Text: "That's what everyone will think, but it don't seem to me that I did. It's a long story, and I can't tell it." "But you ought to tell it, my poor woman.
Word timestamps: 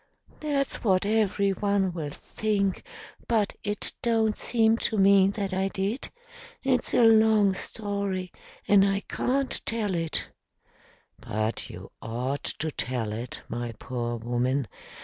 "That's 0.39 0.83
what 0.83 1.05
everyone 1.05 1.93
will 1.93 2.09
think, 2.09 2.81
but 3.27 3.53
it 3.63 3.93
don't 4.01 4.35
seem 4.35 4.77
to 4.79 4.97
me 4.97 5.27
that 5.27 5.53
I 5.53 5.67
did. 5.67 6.09
It's 6.63 6.95
a 6.95 7.03
long 7.03 7.53
story, 7.53 8.31
and 8.67 8.83
I 8.83 9.01
can't 9.01 9.63
tell 9.63 9.93
it." 9.93 10.27
"But 11.19 11.69
you 11.69 11.91
ought 12.01 12.45
to 12.45 12.71
tell 12.71 13.13
it, 13.13 13.43
my 13.47 13.73
poor 13.77 14.15
woman. 14.15 14.67